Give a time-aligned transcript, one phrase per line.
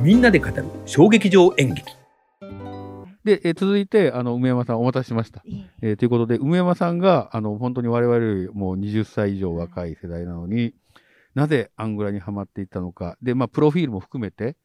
[0.00, 1.92] みんなで語る小劇場演劇
[3.24, 5.42] で、えー続いて、あの、梅山さんお待たせしました。
[5.44, 10.74] いええーということで、梅山さんが、あの、本当に我々よりもう20歳以上若い世代なのに、
[11.34, 13.16] なぜアングラにはまっていったのか。
[13.22, 14.56] で、まあ、プロフィールも含めて、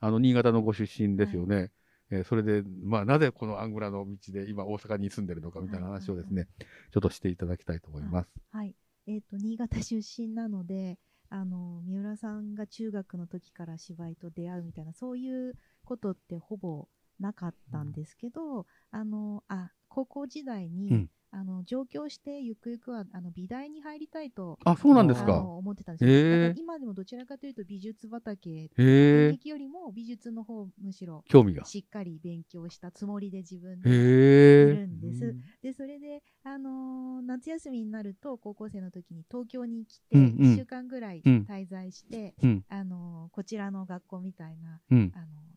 [0.00, 1.70] あの、新潟のご出身ですよね。
[2.10, 6.48] えーそれで、まあ、なぜこのアングラの道で今大阪に住んでるのかみたいな話をですね、
[6.92, 8.30] ちょっとしていただきたいと思います。
[8.50, 8.74] はい。
[9.06, 10.98] えっ、と、新潟出身なので、
[11.30, 16.88] あの、三浦さんが中学の時から芝居と出会うみたいな、そういうことってほぼ
[17.20, 25.40] なかったんですけど、あの、あ、高校時代に、うんあの、上京してゆくゆくは、あの、美大に入りたいと、あ、そうなんですか。
[25.40, 26.10] 思ってたんですよ。
[26.10, 31.64] へーだから今でもどちらかというと美術畑、え、劇よりも美術の方、むしろ興味が。
[31.64, 34.86] しっかり勉強したつもりで自分でいへるえ。
[34.86, 35.36] んです。
[35.62, 45.12] で、それで、あのー夏休みになると、高校生の時に東京に来て、うんうん1週間ぐらいうん滞在して、うん、あのーこちらの学校みたいな、うん。
[45.14, 45.49] あのーまあ、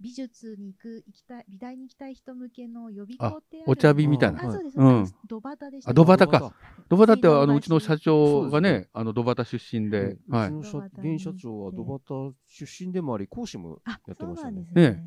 [0.00, 4.38] 美術に行く、行きたい、美大に行きたい人向けの予備校ってあるお茶日みたいな。
[4.38, 4.78] あ、そうです。
[4.78, 5.90] うんドバタでした。
[5.90, 6.54] あドバタか。
[6.88, 10.48] ドバタって、あの、うちの社長がね、あの、ドバタ出身で、うはい。
[10.48, 12.14] ちの社現社長はドバタ
[12.46, 14.66] 出身でもあり、講師もあ、やってましたね。
[14.74, 15.04] ねね。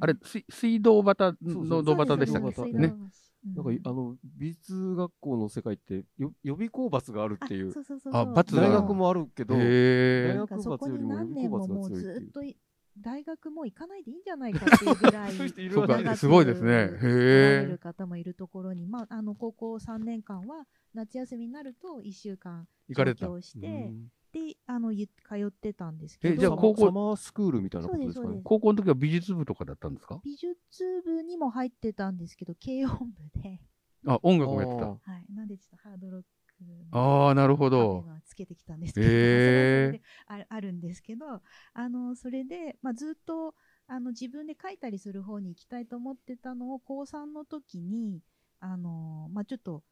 [0.00, 2.72] あれ、水水道端そうそうのドバタでしたっけ？
[2.72, 2.94] ね。
[3.44, 9.62] なんかい、あの、美術学校の世界って、よ予備校罰があるっていう、そうそうそうあ罰が大学もあるけど、へ大
[10.30, 10.34] え。
[10.36, 12.56] なんかそこに何年も予備校罰が強いっていうずっとい
[12.98, 15.32] 大学も行かないでいいんじゃないかっていうぐらい
[16.16, 16.72] すごいですね。
[16.72, 17.66] へえ。
[17.66, 24.12] る方もいるところに、まあ、あの高校3年間は夏休みになると1週間行かれた上京して、うん。
[24.32, 25.12] であのゆ通
[25.46, 26.34] ってたんですけど。
[26.34, 28.40] えじゃあサマ高校サマースクールみたいなことですかね。
[28.44, 30.20] 高校の時は美術部とかだったんですか？
[30.24, 30.54] 美術
[31.04, 33.60] 部にも入ってたんですけど軽音部で、
[34.06, 34.86] あ、音楽もやってた。
[34.88, 36.28] はい、なんでちょっとハードロック
[36.90, 38.04] ああ、なるほど。
[38.06, 40.00] 今つけてきたんですけど、へー。
[40.26, 41.42] ああるんですけど
[41.74, 43.54] あのそれで、まあ、ずっと
[43.86, 48.20] あの自分で書いたりする方に行きたいと思ってたのを高3の時に
[48.60, 49.82] あの、まあ、ちょっと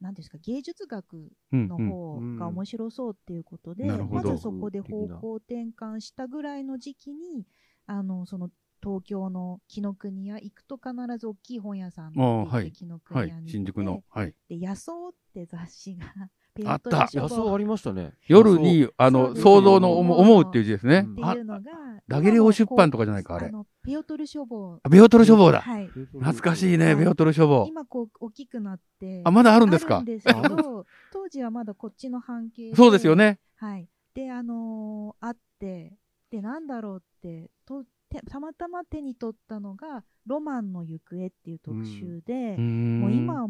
[0.00, 4.30] 何ですか芸術学のうんうん方が面白そうっていうことで、なるほど。
[4.30, 7.46] まずそこで方向転換したぐらいの時期に
[7.86, 8.50] あのその
[8.82, 14.02] 東京の紀ノ国屋行くと必ず大きい本屋さんって言あーはいって紀国屋に行って、新宿の。
[14.08, 14.34] はい。
[14.48, 14.94] で野草っ
[15.32, 16.06] て雑誌が
[16.54, 18.12] ペあった野草ありましたね。
[18.26, 21.24] 夜に、あの、想像の思思うっていう字ですねうんって。
[21.24, 21.70] あいうのが、
[22.08, 24.78] ダゲレオ出版とかじゃないかあれのペオトル書房。
[24.82, 25.62] あベオトル書房だ。
[25.62, 25.86] はい。
[25.86, 27.64] 懐かしいね、はいベオトル書房。
[27.68, 29.22] 今こう大きくなって。
[29.24, 29.98] あ、まだあるんですか？
[29.98, 33.16] あるんですけど、当時はまだこっちの半径そうですよ。
[33.16, 33.38] ね。
[33.56, 33.88] はい。
[34.12, 35.94] で、あのーあって、
[36.30, 37.88] で、なんだろうって、とて
[38.20, 43.48] たまたま手に取ったのが、ロマンの行方っていう特集で、ももう今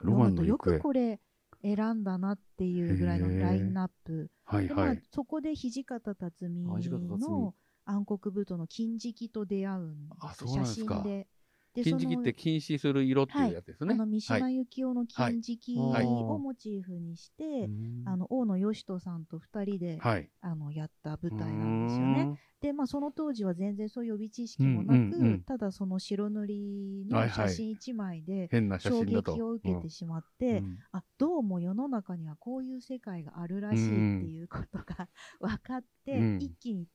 [0.00, 1.20] ロマンとよくこれ
[1.62, 4.30] 選んだなっていうぐらいのラインナップ。
[4.44, 5.02] はいはい。
[5.10, 7.54] そこで土方辰巳の
[7.86, 11.26] 暗黒舞踏の金色と出会うんです写真で。
[11.74, 13.94] で金色って禁止する色っていうやつですね。
[13.94, 16.06] あの三島由紀夫の金色はい。
[16.06, 17.68] をモチーフにして、
[18.06, 20.30] あの大野義人さんと二人で、はい。
[20.40, 22.38] あのやった舞台なんですよね。
[22.60, 27.48] で、まあ、その当時は全然そういう予備知識もなく、うんうんうんただその白塗りのはいはい。
[27.48, 28.48] 写真一枚で
[28.78, 29.02] 衝。
[29.02, 30.78] 撃を受けてしまって、うん。
[30.92, 35.08] あどうも世の中にはこういう世界があるらしいっていうことが
[35.40, 36.38] 分かって、うん。
[36.40, 36.86] 一気に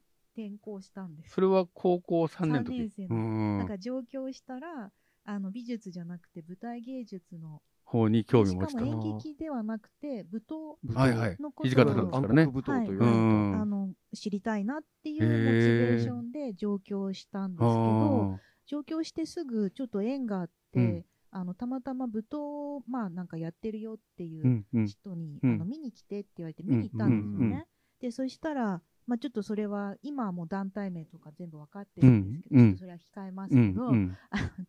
[0.47, 1.31] 転校したんです。
[1.33, 2.77] それは高校3年の三時。
[2.79, 4.91] 年生のうんなんか上京したら
[5.25, 8.71] あの美術じゃなくて舞台芸術の方に興味持ち。
[8.71, 11.51] したかも演劇ではなくて舞踏はいはいの。
[11.51, 12.41] こと土方さんですからね。
[12.43, 24.87] 暗黒舞踏といううはいんあの知りたいなっていうモチベーションで上京したんですけどあ上京してすぐちょっと縁があって、うんあのたまたま舞踏をまあなんかやってるよっていうーうんうん。
[24.87, 27.37] 人に、うんあの見に来てって言われて見に行ったんですよね。
[27.37, 27.63] うんうんうん
[27.99, 34.17] でそしたら、まあ、ちょっとそれは今はもう団体名とか全部分かってるんですけど、うんうんちょっとそれは控えますうけど、んうん。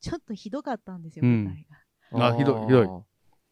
[0.00, 1.66] ちょっとひどかったんですよ、うん舞台
[2.10, 2.28] が。
[2.28, 2.88] あひどいひどい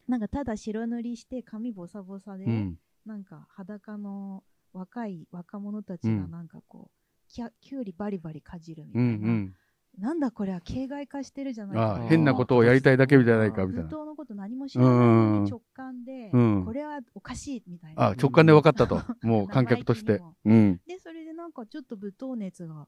[0.09, 2.79] なんかただ白塗りして髪ボサボサで、うん。
[3.05, 9.53] なんか裸の若い若者たちがなんかこう、きゃきゅうりバリバリかじるみたういな、ん
[9.99, 11.69] なんだこれは形骸化してるじゃうん。
[11.71, 13.89] ないかあ変なことをやりたいだけみたいないかみたいな。
[13.89, 18.07] 舞踏のこと何も知らないのに直感で、うんこれはおかしいみたいな。
[18.07, 19.01] あ、直感で分かったと。
[19.21, 20.21] もう観客として。
[20.45, 20.81] うん。
[20.87, 22.87] で、それでなんかちょっと舞踏熱が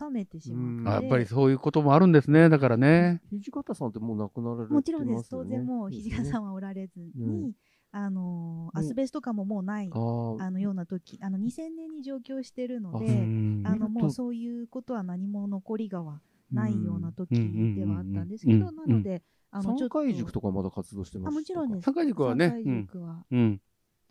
[0.00, 0.98] 冷めてしまって。
[0.98, 2.48] あやっぱりそういうこともあるんですね。
[2.48, 3.22] だからね。
[3.32, 4.74] 土方さんってもう亡くなられてますよね。
[4.74, 5.30] もちろんです。
[5.30, 6.48] 当然もう土方さんは。
[6.50, 7.52] はおられずに、うん
[7.92, 16.20] あのーうんアスベスト感ももうない、あのような時、あの2000年に上京してるのあで、うんあのもうとそういうことは何も残りがは
[16.52, 17.74] ないような時うん。
[17.74, 19.98] ではあったんですけど、うんなので、あのちょっと。
[20.00, 21.84] 三回塾とかまだ活動してますあもちろんです。
[21.84, 22.48] 三回塾はね。
[22.48, 23.24] 三回塾は。
[23.30, 23.60] うん。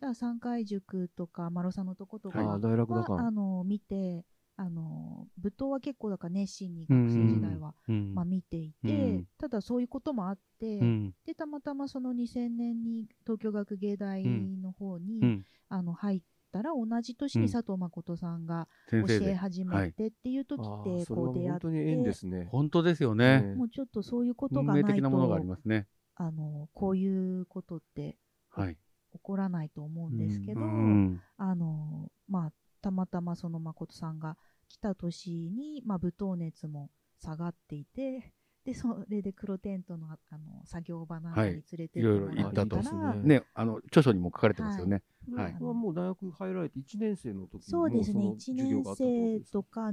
[0.00, 3.26] から三回塾とか、マロさんのとことかあは、ー大学だから。
[3.26, 4.24] あの見て、
[4.56, 8.14] あの舞踏は結構だから熱心に学生時代は、うん。
[8.14, 9.26] まあ、見ていて、うん。
[9.38, 11.14] ただそういうこともあって、うん。
[11.24, 15.44] でたまたまその2000年に東京学芸大の方に、うん。
[15.70, 22.48] あの入ったら同じ年うんに佐藤誠さんが教え始めてっていう時あってこう出会って、本当に縁ですね。
[22.50, 23.42] 本当ですよね。
[23.42, 25.86] ねもうちょっとそういうこと運がないと命的なものがありますね。
[26.16, 28.16] あのこういうことって
[28.50, 28.76] はい。
[29.12, 34.36] 起こらないと思うんですけど、うんあのまあ、たまたまその誠さんが
[34.68, 38.32] 来た年に、まあ、舞踏熱も下がっていて
[38.64, 45.02] でそれで黒テントのああの作業場なんかに連れてっていろいろもらっ行ったら、ねね、あの著書にも書かれてますよね。
[45.28, 45.52] はい。
[45.60, 48.24] はもう大学入られて1年生の時にそうですね。
[48.24, 49.92] も1年生とか？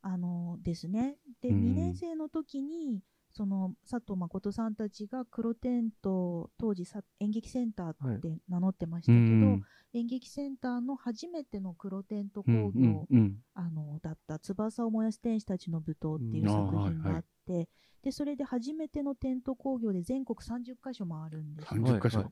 [0.00, 1.16] あのですね。
[1.40, 1.62] で、うん。
[1.72, 9.62] 2年生の時にその佐藤誠さんたちが黒テント当時さ演劇センターって名乗ってましたうけど、ん。
[9.94, 16.48] 演劇センターの初めての黒テントうん工業、うんうんあのだった「翼を燃やす天使たちの舞踏」っていううん。
[16.48, 17.68] 作あーはい品があって、
[18.02, 21.82] でそれで初めてのテント工業で全国30カ所回るんですよ。
[21.82, 22.20] 30箇所。
[22.20, 22.28] はい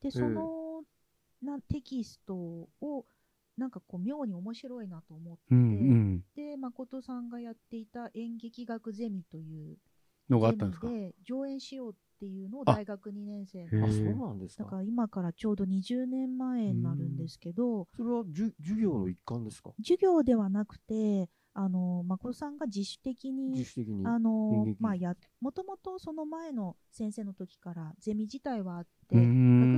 [0.00, 0.61] でその、
[1.42, 3.06] なテキストを
[3.56, 6.24] なんかこう妙に面白いなと思って、うんうん。
[6.34, 9.76] で誠さんがやっていた演劇学ゼミという
[10.30, 10.88] のがあったんですか？
[10.88, 14.64] で上演しようっていうのをあ大学2年生あ、ーそうなんですか。
[14.64, 19.72] だから今からちょうど20年前になるんですけど、それはじゅ授業の一環ですか？
[19.78, 24.06] 授業ではなくてあの誠さんが自主的に自主的に。
[24.06, 29.28] あのまあやもともとその前の先生の時からゼミ自体はあって、うん学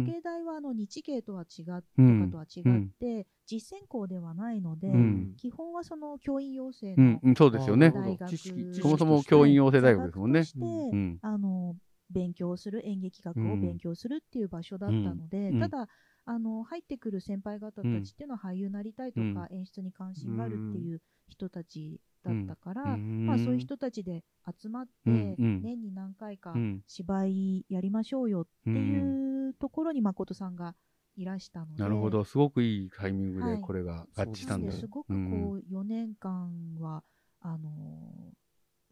[0.05, 2.31] 芸大はあの日芸とは違っとうん。
[2.31, 5.35] かとは違って、実践校ではないので、うん。
[5.37, 7.21] 基本はその教員養成のうん。
[7.23, 7.91] うん、そうですよね。
[7.91, 8.37] 大学
[8.75, 10.43] そもそも教員養成大学ですもんね。
[10.43, 11.19] 座学としてうん。
[11.23, 11.77] あの
[12.11, 15.59] 勉強する演劇学を勉強するっていう場所だったので、うん。
[15.59, 15.89] ただ
[16.27, 23.27] あの入ってくる先輩方たちっていうのは俳優になりたいとか、演出に関心があるっていう人たちだったから、うん。
[23.27, 24.25] まあ、そういう人たちで
[24.61, 25.63] 集まって、うんうん。
[25.63, 26.83] 年に何回かうん。
[26.87, 30.75] 芝居やりましょうよっていうところに誠さんが
[31.17, 33.57] いらしたので、なるほど、すごくいいタイミングはい。
[33.57, 34.75] でこれが合致したんです。
[34.75, 34.87] なんです。
[34.87, 36.51] ごくこう4年間
[36.81, 37.05] は、
[37.41, 38.35] あのー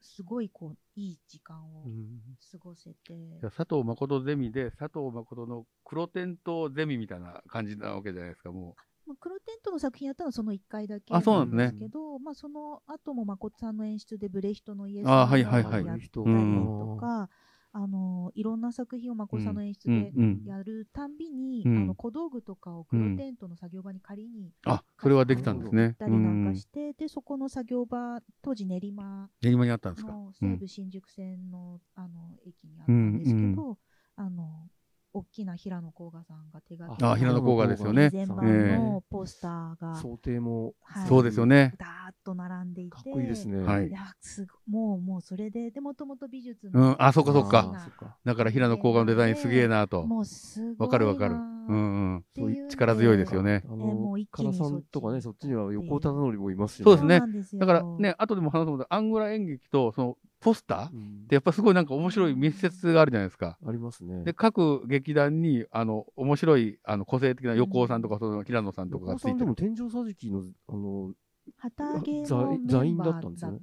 [0.04, 2.20] すごいこういい時間をうん。
[2.50, 8.74] 過ごせて、じゃあ佐藤誠ゼミで佐藤誠の黒テントゼミみたいな感じなわけじゃないですか、も
[9.06, 15.84] まあ、黒テントの作品やったのはその1回だけあそうなんですけど、まあ、その後も誠さんの演出でブレヒトのイエスあはいはいはい。
[15.84, 16.96] やったりとうん。
[16.98, 17.28] か、
[17.72, 19.92] あのいろんな作品を誠さんの演出う。
[19.92, 20.12] うでん。
[20.16, 20.42] うん。
[20.44, 21.76] やるたんびに、うん。
[21.78, 25.82] あの小道具とかを黒テントの作業場に借りにあ、それはできたんですね。
[25.82, 25.94] 行っ。
[25.96, 30.12] たりなんかして、でそこの作業場当時練馬練馬にあったんですか？
[30.12, 30.58] の西うん。
[30.58, 33.76] 武新宿線の,、あの駅にあったんですけど、うん。
[34.16, 34.68] あの
[35.14, 41.74] 大きな平野甲賀さんが手がけあ平野甲賀ですよね全版えのポスターが、想定も、はいそうですよね。
[41.78, 43.62] ダーッと並んでいてかっこいいですね。
[43.62, 48.16] はいいやすごもうもうそれででもともと美術の、うん、あ、そっかそっあか。
[48.24, 50.02] だから平野甲賀のデザインすげえなと。
[50.04, 51.34] もうすごいなわかるわかる。
[51.34, 51.36] う
[51.74, 52.68] んうん。
[52.68, 53.62] 力強いですよね。
[53.64, 56.84] あえものう一、気さんとかね、そっちには横尾忠則もいますしね。
[56.84, 60.84] そうですねだからね、後でも話すと、アングラ演劇とそのポスター？
[60.86, 63.56] っうんてやっぱすごいなんか面白い密接があるじゃないですか。
[63.66, 64.24] ありますね。
[64.24, 69.54] で、各劇団に、あの、面白い、あの、個性的な横尾さんとか、その平野さんとかがついてる。
[69.54, 71.12] 天井桟敷の、あの、
[71.56, 73.58] 旗揚げ座の座員メンバーだだったんですね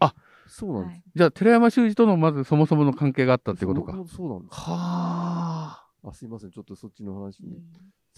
[0.00, 0.14] あ
[0.46, 0.92] そうなんです。
[0.92, 3.92] はいじゃあ、寺山修司とのまずそもそもの関係があったってことか。
[3.92, 4.60] そうそうなんです。
[4.60, 5.87] はあ。
[6.04, 6.50] あ、すいません。
[6.50, 7.56] ちょっとそっちの話に。
[7.56, 7.62] うん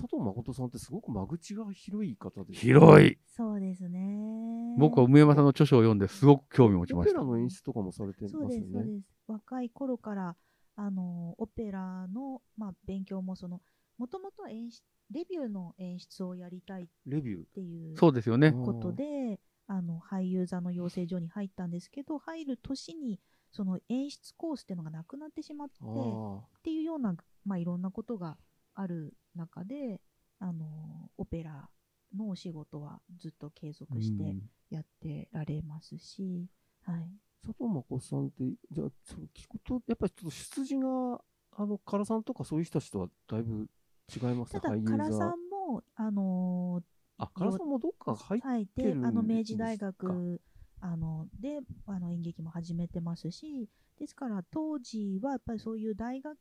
[0.01, 2.55] 佐藤誠さんってすごく間口が広い方ですね。
[2.59, 3.19] 広い。
[3.27, 4.75] そうですね。
[4.79, 7.37] 僕は梅山さんの著書を読んですごく興味を持ちましたオペラ。
[7.37, 8.47] の演出とかもされてますよね。
[8.47, 9.05] そうです、そうです。
[9.27, 10.37] 若い頃から、
[10.77, 13.61] あの、オペラの、まあ、勉強も、その、
[13.99, 17.45] もともと演出、レビューの演出をやりたいっレビュー。
[17.53, 18.53] ていうそうですよね。
[18.53, 23.21] ことで、あの、俳優座の養成所に入ったんですけど、入る年に、
[23.53, 28.37] その演出コースっていうのがなくなってしまって、あっていうような、まあ、いろんなことが
[28.75, 30.01] ある中で、
[30.39, 31.69] あの、オペラ
[32.17, 34.43] のお仕事はずっと継続してうん。
[34.71, 36.47] やってられますし、
[36.83, 37.11] はい。
[37.43, 41.21] 佐藤誠さんって、じゃあ、そう聞くと、やっぱりちょっと出自が、
[41.57, 43.69] あの、唐さんとかそういう人たちとはだいぶ
[44.15, 46.83] 違いますただ、唐さんも、あの
[47.19, 50.41] あ、唐さんもどっか入っーはい、でてるんあの明治大学
[50.81, 53.69] あのであの演劇も始めてますし、
[54.01, 56.37] ですから当時はやっぱりそういう大学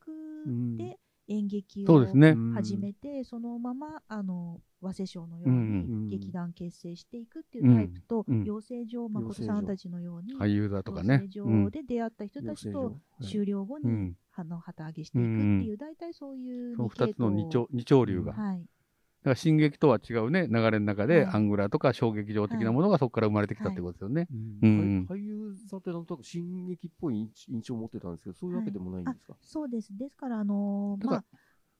[0.48, 0.78] うん。
[0.78, 0.98] で
[1.28, 2.06] 演劇を。
[2.56, 8.46] 始めて、そのままあの早稲賞のよううんに劇団結成していくっていうタイプと、うんうん。
[8.46, 11.42] 養成所誠さんたちのように、俳優座とか養ね成。
[11.42, 14.18] うん所で出会った人たちと終了後に、うん。
[14.34, 18.32] あの旗揚げしていくっていう、大体そういうその二つの二系丁二潮流が。
[18.32, 18.66] 統はい、だ
[19.30, 24.28] から進撃とは違うね、流れの中で、はいアングラーとか小劇場的なものがそこから生まれてきたってことですよね。
[24.64, 25.08] うん。
[25.10, 29.96] 俳俳優さんってなんとなく進撃っぽい印印象を持ってたんですけど、そういうわけでもないんですか、そうです。
[29.96, 31.24] ですから、あのーまあ、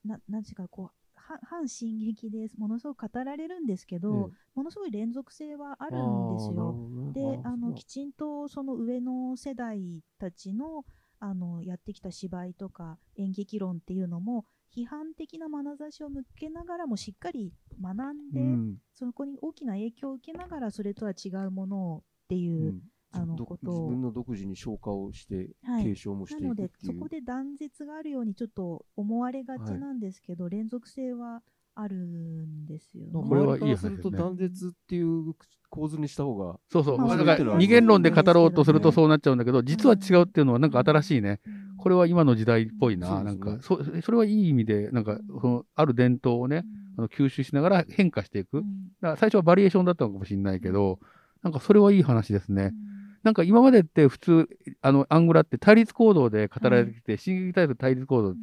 [0.06, 2.58] ななんていうか、こう、は反進撃です。
[2.58, 6.76] ものすごく語られるんですけど、ものすごい連続性はあるんですよ。
[7.14, 10.86] で、あの、きちんとその上の世代たちの、
[11.20, 14.46] あの、やってきた芝居とか演劇論っていうのも、
[14.76, 26.94] 批判的な眼差しを向けながらもしっかり学んで、うんそこに大きな影響を受けながら、それとは違うものをっていうう、んあのどことを自分の独自に消化をして、はい継承もしてないのでくっていう。
[26.94, 31.42] そこで断絶があるようにちょっと思われがちなんですけど、連続性は
[31.76, 33.12] あるんですよね。
[33.14, 35.34] まあこれはいいすると断絶っていう
[35.70, 36.98] 構図にした方が、そうそう。
[36.98, 41.40] まあ二元論で語ろうとするとそうそうなっちゃうんだけど、実は違うっていうのはなんか新しいね。
[41.80, 43.24] うんこれは今の時代っぽいな。
[43.24, 46.66] なんか、そそれはいい意味で、なんか、その、ある伝統をね、
[46.98, 48.58] あの吸収しながら変化していく。
[48.58, 51.00] だかうんら最初はバリエーションだったのかもしれないけど、
[51.42, 52.64] なんかそれはいい話ですね。
[52.64, 52.74] うん。
[53.24, 54.50] なんか今までって普通、
[54.82, 58.36] あの、アングラって対立行動で語られてきて、進撃タイプ対立行動。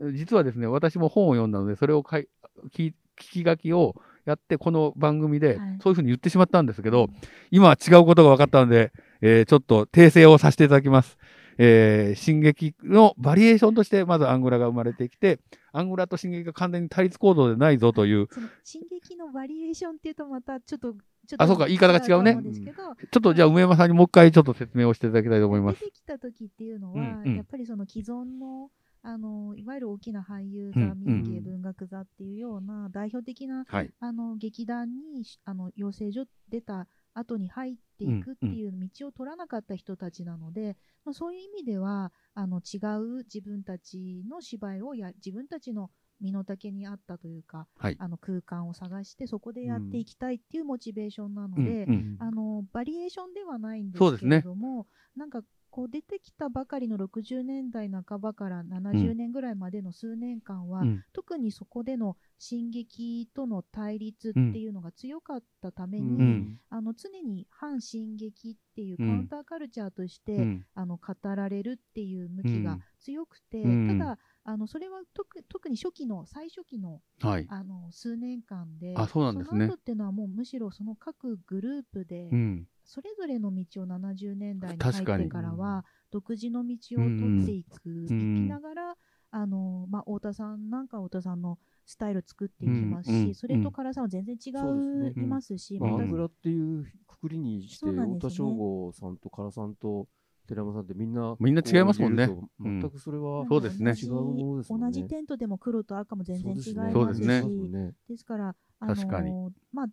[0.00, 0.14] うん。
[0.14, 2.28] 実はですね、私も本を読んだので、それをかい
[2.74, 5.78] 聞き聞き書きをやって、この番組ではい。
[5.82, 7.08] そういうふうに言ってしまったんですけど、
[7.50, 11.18] 今は違うことが分かったので、えーちょっと訂正をさせていただきます。
[11.58, 15.40] えー進撃のバリエーションとして、まずアングラが生まれてきて、
[15.72, 18.28] アングラと進撃が完全に対立行動でないぞという、
[18.64, 20.92] 進撃のバリエーションっていうとまたちょっと、
[21.26, 22.32] ちょっとあそうか言い方が違うね。
[22.34, 25.80] と思んちょっとじゃあ梅山さんにもう一回ちょっと説明をしていただきたいと思います。
[25.80, 27.36] 出てきた時っていうのは、うんうん。
[27.36, 28.70] やっぱりその既存の
[29.02, 33.90] あのいわゆる大きな俳優座、うん民芸文学座っていうような代表的なはい。
[34.00, 45.90] あの劇団にあの養成所出た後に入っていくっていう道を取らなかった人たちなので、まあ、そういう意味ではあの違う自分たちの芝居をや自分たちの
[46.20, 47.96] 身の丈に合ったというか、はい。
[47.98, 51.64] あの空間を探してそこでやっていきたいっていうモチベーションなのうん。
[51.64, 52.16] で、うん。
[52.18, 54.86] あのバリエーションではないんですけれども、
[55.16, 61.04] なんかこう出てきたばかりの60年代半ばから70年ぐらいまでの数年間は、うん。
[61.12, 66.60] 特にそこでの進撃との対立っていうのが強かったために、うん。
[66.68, 69.10] あの常に反進撃っていうカうん。
[69.10, 70.66] ウンターカルチャーとして、うん。
[70.74, 73.98] あの語られるっていう向きが強くて、うん。
[73.98, 77.46] ただあのそれは特特に初期の最初期のはい。
[77.48, 79.48] あの数年間であそうなんですね。
[79.50, 82.66] その後っていうのはもうむしろその各グループで、うん。
[82.90, 85.06] それぞれの道を70年代に確かに。
[85.06, 88.04] 入ってからは独自の道を取っていく、ん。
[88.04, 88.96] いきながら
[89.30, 91.56] あの、まあ、太田さんなんかは太田さんの
[91.86, 93.28] スタイル作っていきますし、うん。
[93.28, 93.34] うん。
[93.36, 98.28] それと唐さんは全然違そういますし、まあ、またアングラっていうくくりにして、そうなんですね。
[98.28, 100.08] 太田省吾さんと唐さんと
[100.48, 102.28] 寺山さんってみんな、みんな違いますもんね。
[102.58, 103.90] 全くそれは、そうですね。
[103.90, 105.04] 同じ違うものですもんね同じ。
[105.04, 109.32] テントでも黒と赤も全然違いますし、そうですねですから、あの確かに
[109.72, 109.86] まあ、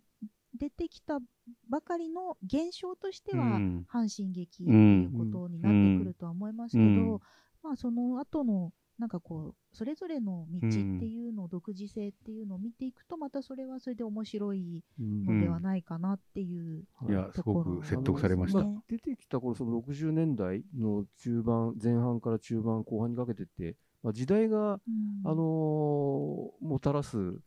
[0.58, 1.18] 出てきた
[1.68, 3.86] ばかりの現象としては、うん。
[3.90, 7.20] 阪神劇っていうことになってくるとは思いますけど、うん。
[7.62, 18.58] まあ、その後のなんかこうそれぞれの道っていうの、独自性っていうのを見ていくとまたそれはそれで面白いうんのではないかなっていう、いや、すごく説得されました。
[18.58, 18.62] あ。
[18.64, 24.80] の出てきた頃、その60年代の中盤、前半から中盤、後半にかけてって、まあ、時代が、うん。
[25.24, 27.40] あのーもたらす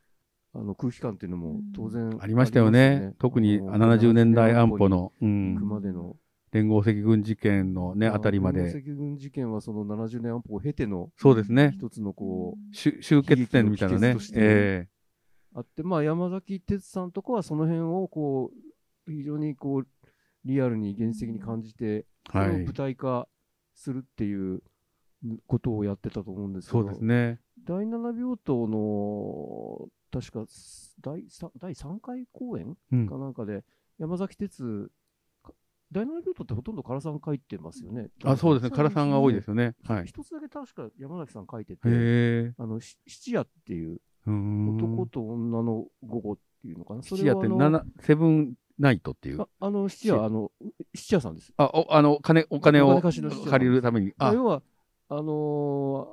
[0.53, 3.13] あの空気感っていうのも当然ありましたよね。
[3.19, 6.17] 特にあの70年代安保の、う行んくまでの、
[6.51, 14.09] 連合赤軍事件のね、あたりま連合で、赤軍事件はその70年安保を経てのそうですね、一つのこう、しゅ終結点みたいなね。
[14.09, 14.87] 悲劇の帰結とし、てえ
[15.53, 18.51] あって、まあ、山崎哲さんとかはその辺をこ
[19.07, 19.87] う非常にこう
[20.45, 22.65] リアルに現実的に感じて、えはい。
[22.65, 22.73] 舞。
[22.73, 23.27] 台化
[23.75, 24.61] するっていう
[25.47, 27.39] ことをやってたと思うんですけど、そうですね。
[27.65, 30.45] 第七病棟の確か
[31.01, 33.63] 第三第3回公演うんかなんかで、
[33.97, 34.91] 山崎哲、
[35.43, 35.53] か
[35.91, 38.09] 第七病棟ってほとんど唐さん書いてますよね。
[38.23, 38.75] あ、そうですね。
[38.75, 39.75] 唐さんが多いですよね。
[39.85, 40.05] はい。
[40.05, 42.53] 一つだけ確か山崎さん書いてて。
[42.57, 47.03] あのし七夜っていう男と女の午後っていうのかな。
[47.03, 49.47] そ七夜って七セブンナイトっていうあ。
[49.59, 50.51] あの七夜、あの
[50.93, 51.53] 七夜さんです。
[51.57, 53.21] あ、おあの、金、お金おを借
[53.59, 54.13] りるために。
[54.17, 54.61] あ、要は、
[55.09, 56.07] あの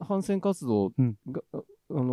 [0.00, 1.56] 反戦活動うんが、あ
[1.92, 2.06] のー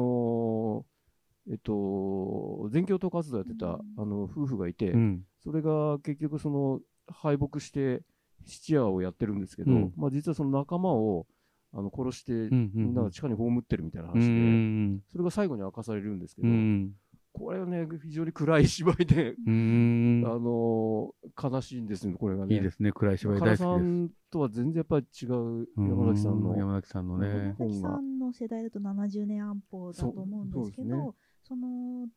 [1.50, 5.24] えっと、全共闘活動やってた、あの夫婦がいて、うん。
[5.44, 8.02] それが結局その敗北して
[8.46, 11.26] 質屋をやってるんですけど、うんまあ、実はその仲間を
[11.74, 15.02] あの殺して、うんうんみんなが地下に葬ってるみたいなう話で、ん。
[15.12, 16.92] それが最後に明かされるんですけうど、ん。
[17.34, 22.56] これはね、非常に暗い芝居で、うーんあのー悲しいんですよ、これがね。
[22.56, 22.92] いいですね。
[22.92, 23.66] 暗い芝居大好きです。
[23.66, 27.28] んとは全然やっぱり違う山崎さんのう山崎さんのね。
[27.28, 31.16] 山崎さんの世代だと70年安保だと思うんですけど、
[31.48, 32.08] その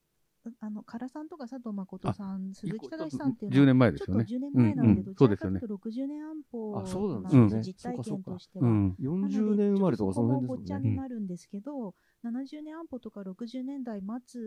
[0.60, 4.46] あの唐さんとか佐藤誠さん、鈴木正さんっていう10のは年前でちょっとすよね。
[4.49, 8.66] 10年前なんうんどちそうですよねらかというと60年安保あそうなんですねなん実体験としては。
[8.68, 8.96] うん。
[8.99, 10.78] 40年生まれとかその辺ごっちゃ。
[10.78, 11.94] になるんですけど、
[12.25, 14.40] 70年安保とか60年代末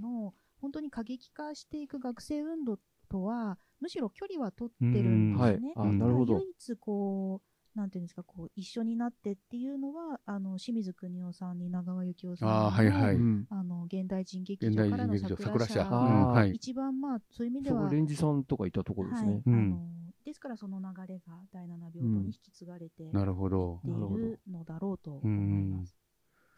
[0.00, 2.78] の本当に過激化していく学生運動
[3.08, 5.74] とはむしろ距離は取ってるんですね。
[5.76, 13.14] 唯一こうなんていうんですかこう一緒になってっていうのはあの清水邦夫さんに長川幸雄さんのああ、はいはい。
[13.14, 15.80] うんあの現代人劇場からの桜社桜社。
[15.82, 16.50] うあん、ーはい。
[16.52, 19.32] 一番まあそういう意味ではレンジさんとかいたところですね。
[19.32, 19.90] はいうんあの
[20.24, 23.80] ですからその流れが第七病棟に引き継がれていなるほど。
[23.84, 25.96] いなるのだろうと思います。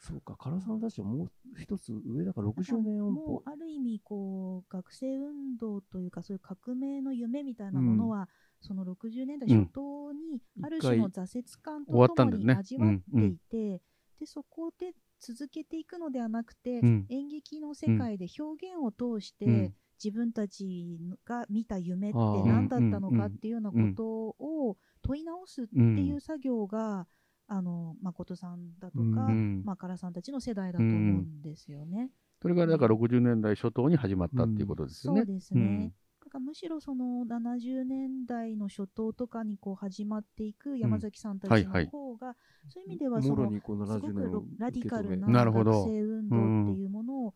[0.00, 3.42] そうか、唐さんたちはもう一つ上だから60年安も保う。
[3.48, 8.28] ある意味こう学生運動というかそういう革命の夢みたいなものは、
[8.62, 13.82] その60年代初頭にある種の挫折感とともに味わっていて、
[14.18, 17.06] でそこで続けていくのではなくて、うん。
[17.08, 19.74] 演劇の世界で表現を通して、うん。
[20.02, 24.04] 自分たちが見た夢って何だったのかっていうようなこと
[24.44, 27.06] を問い直すっていう作業が、
[27.46, 32.10] あの誠さんだとか、うんまあ、唐さんたちの世代だと思うんですよね。
[32.40, 35.20] それがだから60年代初頭に始まったっていうことですよね。
[35.20, 35.92] そうですね。
[36.32, 41.84] だからむしろその70年代の初頭とかにこう始まっていく山崎さんたちはいはい。
[41.84, 42.34] の方が、
[42.70, 43.52] そういう意味ではその
[43.86, 45.72] すご70年をくラディカルなめなるほど。
[45.72, 47.34] 学生運動っていうものを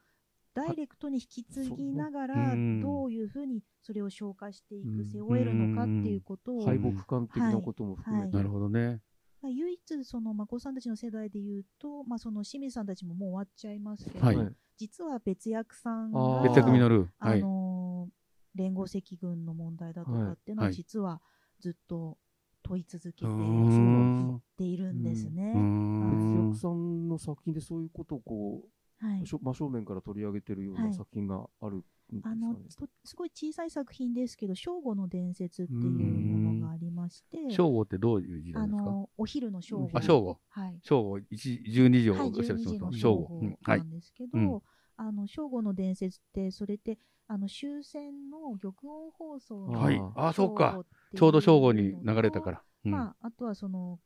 [0.54, 2.80] ダイレクトに引き継ぎながらうん。
[2.80, 4.96] どういうふうにそれを消化していうん。
[4.96, 8.32] く、背負えるのかっていうことを、敗北感的なことも含めて。
[8.34, 9.02] なるほどね。
[9.42, 14.36] まあ唯一その眞子さんたちの世代で言うと、まあ、その清水さんたちももう終わっちゃいますけど、はい。
[14.78, 17.08] 実は別役さんが別役実る。
[17.18, 17.40] はあい。
[17.42, 18.25] のー
[18.56, 21.20] 連合赤軍の問題だとかっていうのははい実は
[21.60, 22.18] ずっと
[22.62, 23.30] 問い続けてうーい。
[23.38, 24.36] ん。
[24.36, 25.02] っているん。
[25.02, 25.52] ですね。
[25.54, 26.10] うーん。
[26.32, 27.08] 別役さん。
[27.08, 28.62] の作品でそういうことをこ
[28.98, 31.80] はい、う、しょ真正面から取り上げてるようはない作品があるん。
[31.80, 31.84] で
[32.18, 32.40] すかね。
[32.48, 38.70] あのとすごい小さい作品ですけど「正午の伝説」っていうものがありまして正午ってどういう字なあん。
[38.70, 40.38] ですかのお昼の正午あ、正午。
[40.48, 43.58] はい正午、1、12時をはい、おっしゃる12時の正正午。
[43.66, 43.90] ないん。
[43.90, 44.62] ですけど、うん
[44.96, 50.28] あの正午の伝説ってそれってあの終戦の玉音放送のはいあ。
[50.28, 50.84] あ、そうか。
[51.14, 52.62] ちょうど正午に流れたから。
[52.84, 53.98] うんまあ、あとはその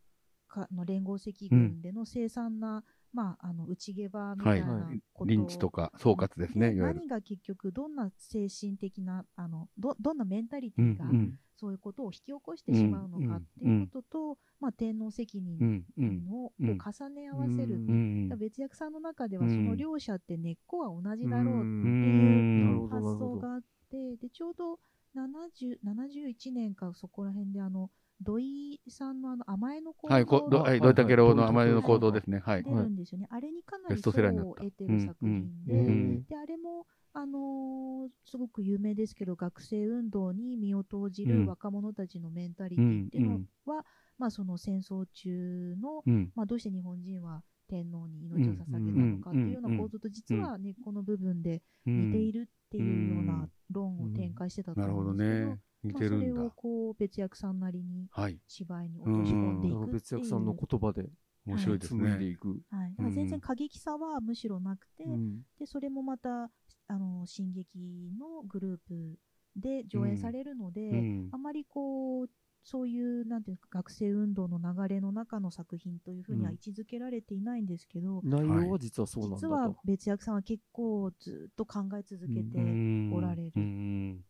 [0.50, 2.82] かの連合赤軍での凄惨な、
[3.12, 5.00] まあ、あの内ゲバみたいなはい。
[5.12, 5.24] こと。
[5.24, 6.72] を、リンチとか総括ですね。
[6.72, 11.38] 何が結局どんな精神的なあのどどんなメンタリテうィがんうん。
[11.56, 15.84] そういうことを引き起こしてしまうのかっていうことと、まあ、天皇責う任ん。
[15.98, 19.50] うんを重ね合わせる、うん別役さんの中ではうん。
[19.50, 23.02] その両者って根っこは同じだろうってういう発。
[23.02, 23.60] 想があっ
[23.90, 24.78] てでちょうど
[25.14, 27.90] 70 71年かそこら辺であの
[28.22, 32.42] 土井さんのあの甘えの行動はい、こどがはい、どういったけろの甘えの行動ですね。
[32.44, 32.62] はい。
[32.62, 32.70] 出。
[32.70, 34.50] るんですよね、あれにかなり層セラーになった。
[34.50, 35.80] を得てる作品で、うん。
[35.80, 35.86] うん。
[35.86, 36.24] うん。
[36.24, 41.44] であれも、あのーすごく有名ですけど学生運動に身を投じうん。
[41.44, 43.84] る若者たちのメンタリティっていうのは、
[44.18, 46.32] まあ、その戦争中の、うん。
[46.34, 55.58] まあ、どうして日本人は天皇に命を捧げたのかっていうような構造と実はね、この部分で似ているっていうような論を展開してたと思うんですけど、ね。
[55.82, 56.50] 似まあ、てるんだそれを。
[56.50, 58.38] こう別役さんなりにはい。
[58.46, 59.92] 芝居に落とし込んでいくっていう。
[59.92, 61.10] 別役さんの言葉で
[61.46, 62.00] 面白いですね。
[62.00, 62.48] 紡いでいく。
[62.70, 66.50] はい、だから全然過激さはむしろなくて、うんでそれもまた
[66.88, 69.18] あの進撃のグループ
[69.56, 72.26] で上演されるので、うんあまりこう
[72.62, 79.76] そういうなんていうか学生運動の流れの中の作品というふうにはうん位置づけられていないんですけど、内容は実はそうなんだ実はと。
[79.86, 84.20] 別役さんは結構ずっと考え続けてうんおられるうん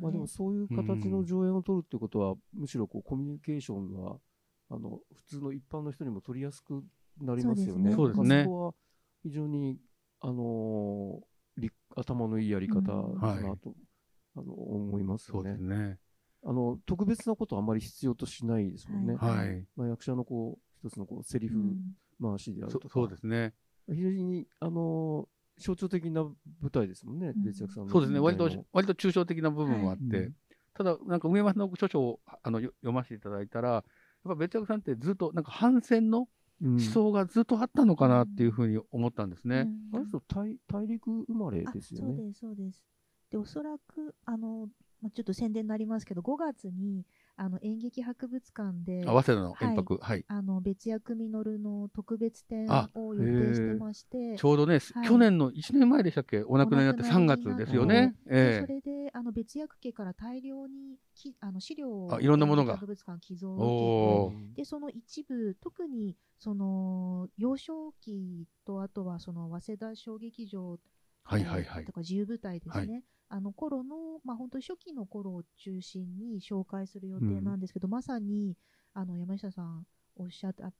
[0.00, 4.16] まあでもそういう形の上演を取るってことは、むしろこうコミュニケーションが
[4.70, 6.82] あの普通の一般の人にも取りやすく
[7.20, 7.92] なりますよね。
[7.92, 8.74] そうですねまあそこは
[9.22, 9.78] 非常に
[10.20, 13.74] あのーり頭のいいやり方だうんなはいと、
[14.36, 15.98] あの思いますそうでよねすね。
[16.44, 16.78] あの。
[16.86, 19.16] 特別なことはあまり必要としないですもんね。
[19.16, 19.66] はいはい。
[19.76, 23.52] まあ、役者のこう一つのこうセリフうん回しであるそとか、そうですね。
[23.88, 26.34] 非常にあのー象徴的な舞
[26.70, 28.20] 台ですもんね、うん別役さんのそうですね。
[28.20, 30.30] 割と割と抽象的な部分もあっうんて、
[30.74, 33.82] ただ、なんか上山さんの著書をあのよ読ませていただいたら、やっ
[34.24, 36.28] ぱ別役さんってずっと、なんか反戦の
[36.62, 39.68] うん思想がずっとあったのかなっていうふうに思ったんですね。
[39.92, 42.14] うんあの人大大陸生まれあですよね。
[42.14, 42.84] そうです、そうです。
[43.30, 44.68] で、おそらく、あの、
[45.00, 47.04] まあ、ちょっと宣伝になりますけど、5月に、
[47.42, 49.98] あの、演劇博物館で、あ、早稲田の延泊。
[50.00, 50.24] はい。
[50.28, 51.28] あの、別役実
[51.58, 55.08] の特別展あを予定してまして、ちょうどね、はい。
[55.08, 56.44] 去年の1年前でしたっけ？
[56.44, 58.14] お亡くなりになって3月ですよね。
[58.24, 62.74] でえそれで、あの、別役家から大量にき、あの、資料を、あいろんなものが。
[62.74, 70.78] 博物館寄贈て、で、その一部、特に、その、幼少期と、あとは、その、早稲田小劇場
[71.24, 71.84] はいはいはい。
[71.84, 73.00] とか自由舞台ですね、は
[73.32, 78.58] あの頃の、まあ、本当に初期の頃を中心に紹介する予定なんですけど、まさに
[78.92, 80.70] あの山下さんおっしゃった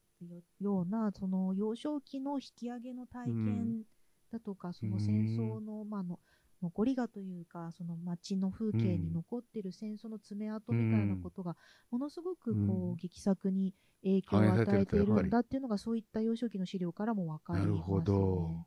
[0.61, 3.85] ようなその幼少期の引き上げの体験
[4.31, 6.19] だとか、その戦争の,、まあ、の
[6.63, 11.57] 残りがというかその街の風景に残ってる戦争の爪痕みたいなことが
[11.91, 12.97] ものすごくこう、うん。
[12.97, 18.67] 劇作に影響を与えているんだっていうのがそういった幼少期の資料からも分かります、ね。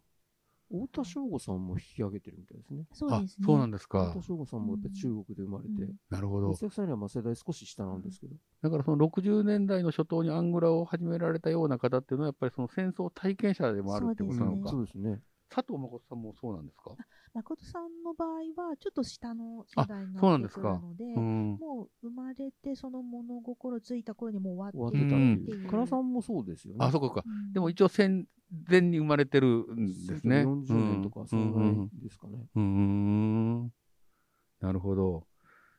[0.82, 2.86] 太田省吾さんも引き上げてるみたいですね。
[2.92, 3.46] あそうですね。
[3.46, 4.22] そうなんです太か田。
[4.22, 6.50] 省吾さんもやっぱり中国で生まれて、うんなるほど。
[6.50, 14.70] 松崎さんにはまあ世代少し下なんですけど、だからその60年代の初頭にアングラを始められたような方っていうのはやっぱりその戦争体験者でもあるってことなのか。
[14.70, 15.22] そうですね。
[15.50, 16.92] 佐藤誠さんもそうなんですか？
[17.34, 18.30] 誠さんの場合
[18.70, 21.52] はちょっと下の世代にそうなってくるですかので、うん。
[21.60, 25.64] もう生まれてその物心ついた頃にもう終終わわっっててたってていう。
[25.64, 25.70] いう。
[25.72, 26.78] 唐さんもそうですよね。
[26.86, 27.24] あ、そこか。
[27.26, 28.28] うんでも一応戦
[28.70, 30.46] 前に生まれてるんですね。
[30.46, 32.46] 40年とか、そのぐらいですかね。
[32.56, 33.64] うん
[34.62, 35.28] なるほど。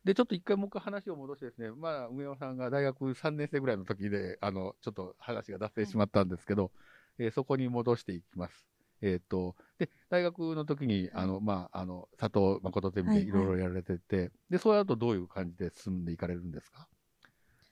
[0.05, 6.71] で、ちょっと一回もう一回話を戻してですね、まあ、梅山さんが大学3年生ぐらいの時で、あの、ちょっと話が脱線してしまったんですけど、
[7.19, 8.67] えーそこに戻していきます。
[9.01, 13.29] えっ、と、で、大学の時に、あの、まあ、あの、佐藤誠ゼミでい。
[13.31, 16.89] ろいろやられてて、で、その後どういう感じで進んでいかれるんですか？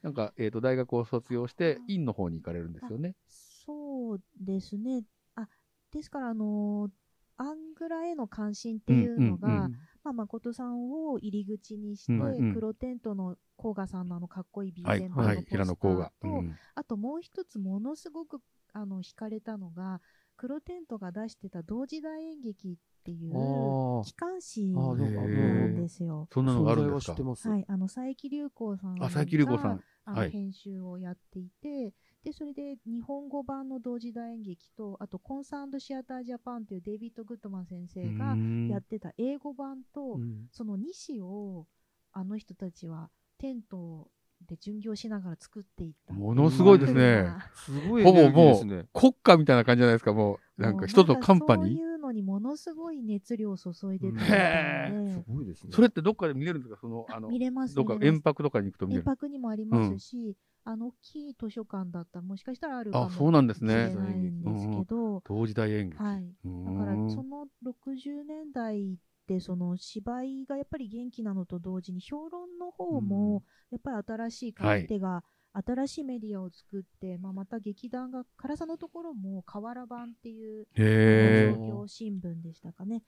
[0.01, 3.15] なんか、えっ、と、大学を卒業して、院の方に行かれるんですよね。
[3.27, 5.03] そうですね。
[5.35, 5.47] あ、
[5.91, 6.89] ですから、あの、
[7.37, 12.53] アングラへの関心っていうのが、うんうんまあ、誠さんを入り口にして、うんうん。
[12.53, 16.11] 黒テントの甲賀さんのあのかっこいい B はい、全版はい、のポスターと、平野甲が。
[16.21, 16.55] うん。
[16.75, 18.39] あともう一つものすごく
[18.73, 20.01] あの惹かれたのが
[20.37, 25.21] 黒テントが出してた同時代演劇っていうあ機関誌なんかな
[25.67, 26.27] んですよ。
[26.31, 27.13] そんなのがあるんですか？
[27.49, 29.83] はい、あの佐伯龍光さんがあ、佐伯龍子さん。
[30.31, 31.91] 編集をやっていて、
[32.23, 38.67] でそれで日本語版の同時代演劇とあとコンサーンドシアタージャパンというデイビッド・グッドマン先生がうん。
[38.67, 40.47] やってた英語版と、うん。
[40.51, 41.65] その2誌を
[42.11, 44.11] あの人たちはテント
[44.45, 46.13] で巡業しながら作っていった。
[46.13, 47.27] ものすごいですね。
[47.53, 48.85] すごいエネルギーですね。
[48.93, 50.61] 国家みたいな感じじゃないですか、もう。
[50.61, 51.65] なんか一つのカンパニー。
[51.77, 55.69] そういうのにものすごい熱量を注いでたみたへいで、すごいですね。
[55.73, 56.77] それってどっかで見れるんですか？
[56.79, 59.03] その、あの、見れますどっか遠泊とかに行くと見れる。
[59.03, 63.95] 遠泊にもありますし、あの大きい図書館だったらもしかしたらあるかもあ、そうなんですしれね。
[63.95, 66.01] ないんですけど、同時代演劇。
[66.01, 66.25] はい。
[66.43, 75.23] だからその60年代ってその芝居がやっぱり元気なのと同時に評論の方もやっぱり新しい書き手が
[75.65, 83.03] 新しいメディアを作って、まあ、また劇団が唐さんのところも河原版っていうへ商業新聞でしたかね。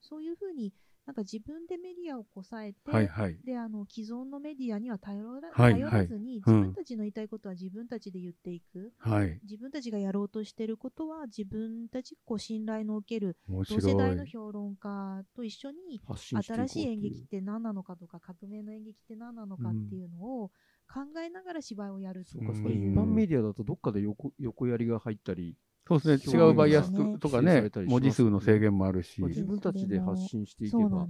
[0.00, 0.72] そういうふうに
[1.04, 2.92] なんか自分でメディアをこさえて、え。
[2.92, 3.36] はいはい。
[3.44, 9.40] であの既存のメディアには頼ら,、はい頼らずに自うん分たちの言いたいことは自分たちで言っていく、はい。
[9.42, 14.16] 自分たちがやろうとしていることは自分たちこう信頼のおける面同世代。
[14.16, 20.50] の評論家と一緒に新しい演劇って何なのかとか革命の演劇って何なのかっていうのを
[20.92, 22.68] 考えながら芝居をやるってそうか、そうか。
[22.68, 25.56] うん一般メディアだとどっかで横横やりが入ったり、
[26.00, 26.42] そうですね。
[26.42, 29.28] 違うバイアスとかね文字数の制限もあるしまあ。
[29.28, 31.06] 自分たちで発信していけば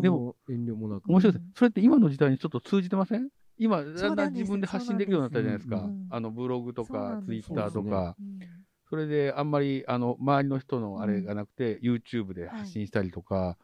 [0.00, 1.08] でも遠慮もなく。
[1.08, 1.44] 面白いです。
[1.56, 3.28] それって今の時代にちょっと通じてません？
[3.58, 5.88] 今、だんだん自分で発信できるようになったじゃないですか。
[6.10, 8.14] あの、ブログとかツイッターとか。
[8.18, 8.38] うん
[8.88, 13.58] それであんまり、あの、周りの人のあれがなくて、YouTube で発信したりとか、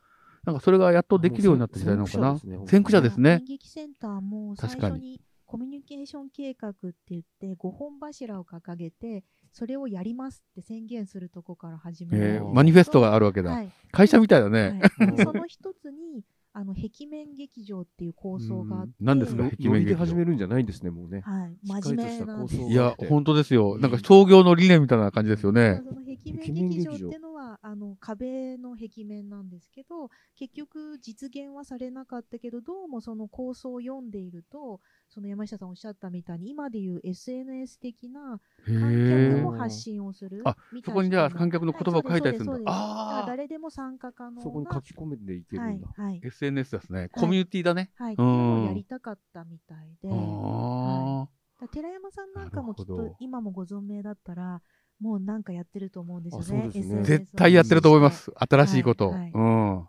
[0.44, 2.36] なんかそれがやっとできるようになった時代なのかな？
[2.40, 3.44] 先先駆者ですね演。
[3.44, 9.22] 劇センターも最確かに初にコミュニケーション計画って言って5本柱を掲げて
[9.52, 13.50] それをやりますって宣言するとこから始めるえーマニフェストがあるわけだ。
[13.50, 14.80] はい会社みたいだね。
[14.98, 21.20] はいで その一つにあの壁面劇場っていう構想があって、何ですかノ壁面始めるんじゃないんですね、もうね。
[21.20, 23.78] はい、真面目な構想いや、て本当ですよ。
[23.78, 25.80] なんか創業の理念みたいな感じですよね。
[25.82, 34.80] その壁面劇場ってのはあの壁の壁面なんですけど結局実現はされなかったけどどうもその構想を読んでいると
[35.12, 39.52] その山下さんおっしゃったみたいに今でいう SNS 的なへ観客えも。
[39.52, 45.88] 発信をするあみたいそこにじゃあな観客の言葉を書いたりするんだはいああ誰でも参加可能なそこに書き込めていけるはいんだ。
[45.94, 47.10] はい SNS ですね。
[47.12, 47.90] コミュニティだね。
[47.96, 51.28] はい、っうんていうのをやりたかったみたいで、あは
[51.60, 54.62] だから寺山さんなんかもきっと今もご存命だったら
[54.98, 56.68] もうなんかやってると思うんですよね。
[56.68, 58.32] ね絶対やってると思います。
[58.36, 59.10] 新しいこと。
[59.10, 59.88] はいはいうん。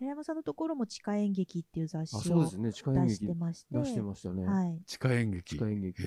[0.00, 2.72] 寺山さんのところも地下演劇っていう雑あ、誌をそうですね。
[2.72, 4.46] 地下演出して劇まして、出してましたね。
[4.46, 4.80] はい。
[4.86, 5.56] 地下演劇。
[5.56, 6.02] 地下演劇。
[6.02, 6.06] へ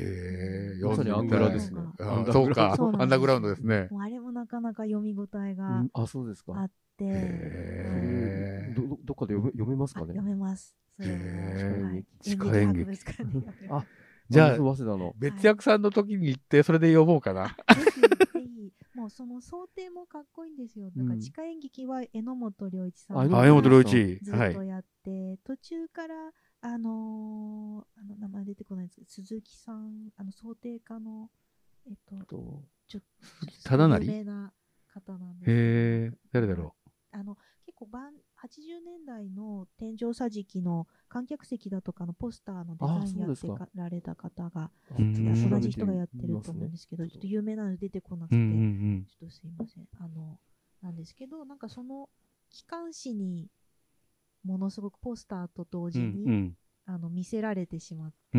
[0.81, 0.83] え。
[0.83, 1.79] まさにアングラですね。
[1.99, 3.87] あアンダーそうかアンダーグラウンドですね。
[3.91, 6.53] もうあれもなかなか読み応えうがんあ、そうですか。
[6.59, 10.13] あって、へーどどどっかで読め読めますあかね？
[10.15, 10.75] 読めます。
[10.99, 12.99] それ地下演劇
[13.69, 13.85] あ
[14.27, 15.13] じゃあ早稲田の。
[15.19, 17.55] 別役さんの時に行って、それで呼ぼうかな。
[18.95, 20.89] もうその想定もかっこいいんですよ。
[20.95, 24.19] だからうん地下演劇は榎本良一さんあがあ、山本良一。
[24.21, 24.63] ずはいっと。
[24.63, 26.15] やって、途中から、
[26.61, 31.29] あのーあの名前出てこないんですけど、鈴木さん、あの想定家の、
[31.87, 34.05] えっと、とちょっと、忠成？
[34.05, 34.53] 有名な
[34.93, 35.53] 方なんですへ
[36.05, 36.75] え、誰だろ
[37.11, 45.49] あの結構晩80年代の天井桟敷の観客席だとかのポスターのデザインやってられた方が、うん。
[45.49, 49.87] 同じ人がやってると思うんですけど、ちょっと有名なの出てこなくて、ちょっとすいません。
[49.99, 50.39] あの、
[50.81, 52.09] なんですけど、なんかその
[52.49, 53.47] 機関誌に
[54.43, 55.91] ものすごくポスターと同うん。
[55.91, 58.37] 時に、うんあの見せられてしまって、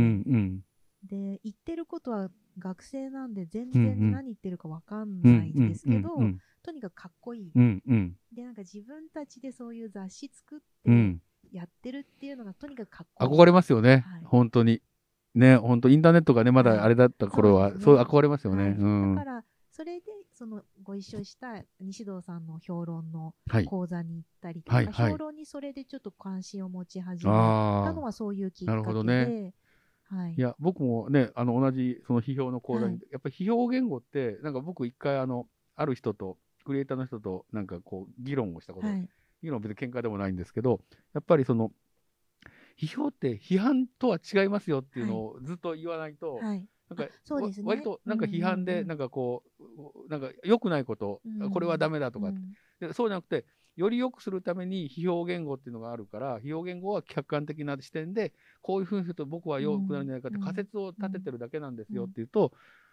[1.02, 5.38] で、言ってることは学生なんで全然何言ってるかわかんうん。
[5.38, 7.52] ないんですけど、うんとにかくかっこいい。
[7.54, 11.20] うんうんで、なんか自分たちでそういう雑誌作ってうん。
[11.52, 13.38] やってるっていうのがとにかくかっこいい。
[13.38, 14.24] 憧れますよねはい。
[14.24, 14.80] 本当に。
[15.34, 18.62] ね、本当インターネットがね、まはいだあれだった頃はそうで、すねそう憧れますよね。
[18.62, 19.14] はいうん。
[19.14, 23.64] はだから、それで、その、ご一緒した西堂さんの評論のい。
[23.64, 27.92] 講座に行ったりとか、はいはい評論にそれでちょっと関心を持ち始めた。
[27.92, 29.52] のはそういうきっかけで、なるほどね
[30.14, 30.34] はい。
[30.36, 33.00] いや、僕もね、あの、同じ、その批評の講座に、はい。
[33.12, 39.08] やっぱり批評言語って、なんか僕一回、あの、ある人と、クリエイターの人と、なんかこう、議論をしたこと、はい。
[39.42, 40.80] 議論は別に喧嘩でもないんですけど、
[41.12, 41.72] やっぱりその、
[42.78, 46.64] 批評って批判とは違いますよっていうのをずっと言わないと、はい。
[46.88, 47.10] なんか、ね。
[47.30, 48.88] わ割となんか批判で、うんうんうん。
[48.88, 52.54] なんかこう、なんか良くないこと、うんこれはダメだとか、うん。
[52.80, 53.44] でそうじゃなくて、
[53.76, 58.32] より良くするために批評言語っていうのがあるから、批評言語は客観的な視点で、
[58.62, 60.44] こういうふうにすると僕は良くなるんじゃないかってうん。
[60.44, 62.10] 仮説を立ててるだけなんですようん。
[62.10, 62.52] っていうと、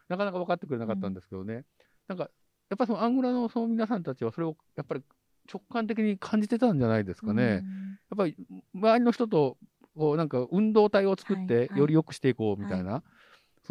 [0.10, 1.66] なかなか分かってくれなかったんですけどね。
[2.08, 2.30] なんか、
[2.70, 5.04] やっぱそのアングラのその皆さんたちはそれをやっぱり
[5.52, 7.44] 直感的に感じてたんじゃないですかね。
[7.44, 8.38] やっぱり
[8.74, 9.58] 周りの人と
[9.96, 11.80] こうなんか運動体を作っはいてはい。
[11.80, 13.04] より良くしていこうみたいな、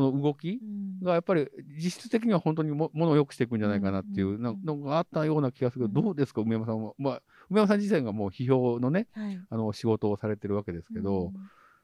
[0.00, 6.92] その動きうんがやっぱり実質的には本当にもものを良くしていくんじゃないかなっていうのがあったような気がするけど、うんどうですか、梅山さんは？
[6.98, 9.40] まあ、梅山さん自身がもう批評のね、はい。
[9.48, 11.32] あの仕事をされてるわけですけど、うん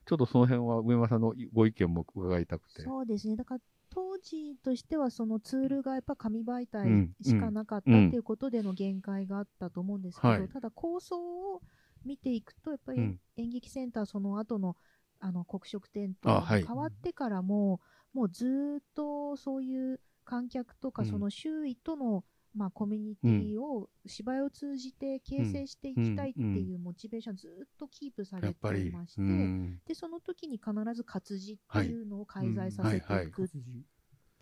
[0.09, 2.83] ちょっとその辺は梅山さんのご意見も伺いたくて。
[2.83, 3.35] そうですね。
[3.35, 11.61] だから、当時としてはそのツールがやっぱ紙媒う体んしかなかったっていうことでの限界があったと思うんですけど、はいただ構想を
[12.05, 14.77] 見ていくと、やっぱりうん演劇センターその後の
[15.19, 17.81] あの黒色テントがあはい変わってからも、
[18.17, 21.09] もうずーっとそういう観客とかうん。
[21.09, 22.25] その周囲との、
[22.55, 29.17] まあ、コミュニティを芝居を通じて形成していきたいっていうモチベーションずーっとキープされていまし。
[29.17, 29.79] て、うん。
[29.87, 33.51] でその時に必ず活字っていうのを介在させてはいいく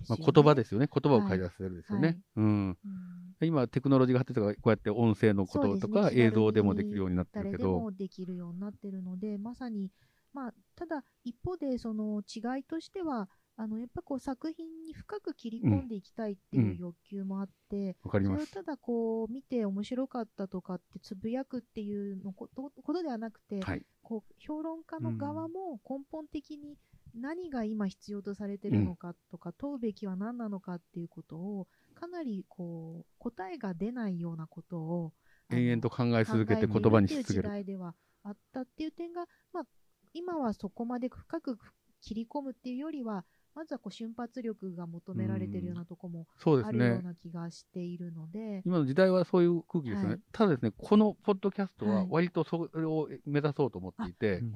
[0.08, 0.88] まあ、言葉ですよね。
[0.92, 2.08] 言葉を書いてらっしゃるですよね。
[2.08, 2.22] はい。
[2.36, 2.78] うん。
[2.84, 3.46] うん。
[3.46, 6.20] 今、テクノロジーが発展とか、こうやって音声のこととか、ね。
[6.20, 9.90] 映像でもできるようになってる誰けど、でもできるようになってるので、まさに、
[10.32, 18.46] まあ、ただ一方でその違いとしては、あのやっぱこう作品に深く切り込んでいきたいっていう欲求もあって、わかります。
[18.46, 23.82] それをただこう見て面白かったとかってつぶやくっていうのことことではなくて、はい。
[24.02, 26.76] こう評論家の側も根本的に
[27.14, 35.12] 何が今必要とされてるのかとか、問うべきは何なのかっていうことをかなりこう答えが出ないようなことを
[35.50, 37.42] 延々と考え続けて言葉にし続ける。
[37.44, 39.64] 代ではあったっていう点が、まあ、
[40.12, 41.56] 今はそこまで深く
[42.00, 46.26] 切り込むっていうよりはまずはこう瞬発力が求められてるようなとこも。
[46.64, 50.08] あるような気がしているので、今の時代はそういう空気ですよね。
[50.08, 52.06] はいただですね、このポッドキャストははい。
[52.10, 54.52] 割とそれを目指そうと思っていて、うんい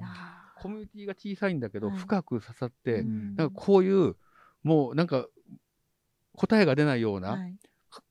[0.61, 3.35] コミュニティが小さいんだけど、はい深く刺さって、うん。
[3.35, 4.15] なんかこういう、
[4.63, 5.27] もうなんか
[6.33, 7.55] 答えが出ないようはない。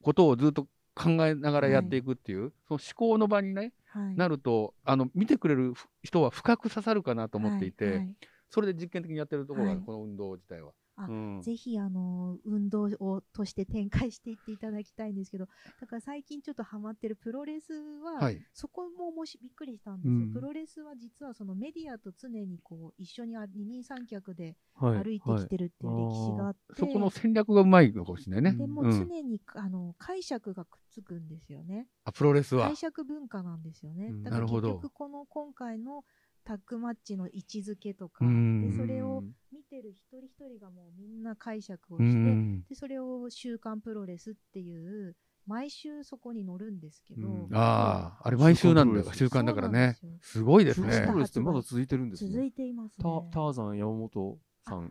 [0.02, 4.16] ことをずっと考えながらやっていくっていう、その思考の場にね、はい。
[4.16, 8.14] なると、あの、見てくれる人は深く刺さるかなと思っていて、はいはい
[8.50, 9.80] それで実験的にやってるところがはい。
[9.80, 10.72] この運動自体は。
[10.96, 11.42] あうん。
[11.42, 15.46] ぜひあの運動をとして展開していっていただきたいんですけど
[15.80, 18.44] だから最近ちょっとハマってるプロレスは、はい。
[18.52, 20.32] そこももしびっくりしたんですよ、うん。
[20.32, 25.02] プロレスは実はそのメディアと常にこう一緒にあ二人三脚ではい。
[25.04, 28.58] 歩いてきてるっていう歴史があって、そこの戦略がうまいのかもしれないね。
[28.58, 28.90] でもうん。
[28.92, 31.88] 常に、あの解釈がくっつくんですよね。
[32.04, 32.66] あ、プロレスは。
[32.68, 32.76] 解。
[32.76, 34.22] 釈文化なんですよね、うん。
[34.22, 34.74] だからなるほど。
[34.74, 36.04] 結局この今回の
[36.48, 42.62] タッグマッチの位置づけとかうんでそれをうん見てる一人一人がもうみんな解釈をうして、ん。
[42.68, 45.14] でそれを「週刊プロレス」っていう
[45.46, 49.04] 毎週そこに載るんですけど、うんああ、あれ毎週なんだよ。
[49.12, 49.98] 週週刊だからね。
[50.22, 51.18] すごいですねプロレスプロ。
[51.20, 52.46] レスってまだ続いてるんです続ね。
[52.46, 53.28] いていますタね。
[53.30, 54.38] ターザン山本。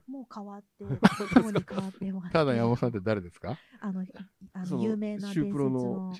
[0.07, 0.91] もう変わって、 に
[1.67, 2.33] 変わってます。
[2.33, 3.57] ただ山本さんって誰ですか？
[3.79, 4.05] あの、
[4.53, 6.13] あそのの有名なプロの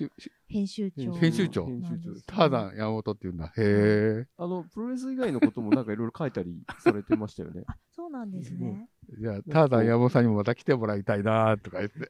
[0.48, 3.46] 編集長編集長なんですよ編集ターザン山本っていうんだ。
[3.46, 4.26] へえ。
[4.38, 7.64] あの、プロレス以外のこともなんかいろいろ書いたりされてましたよね。
[7.68, 8.88] あ、そうなんですね。
[9.18, 12.08] じゃあ、ターザン山本さんにもまた来てもらいたいなとか言って。